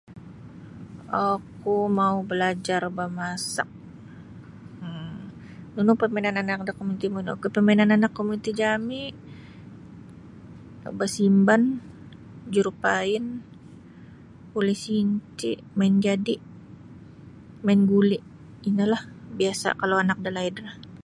[1.35, 3.69] Oku mau balajar ba masak
[4.85, 5.19] um
[5.73, 9.03] Nunu permainan anak-anak da komuniti muyun permainan anak-anak da komuniti jami
[10.99, 11.61] basimban
[12.53, 13.23] jurupain
[14.51, 16.35] pulis intip main jadi
[17.65, 18.19] main guli
[18.69, 19.03] ino lah
[19.39, 20.55] biasa kalau anak dalaid.